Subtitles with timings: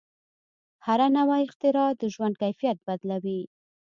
[0.85, 3.41] هره نوې اختراع د ژوند کیفیت بدلوي.